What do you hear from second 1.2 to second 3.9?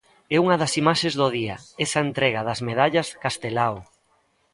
día, esa entrega das Medallas Castelao.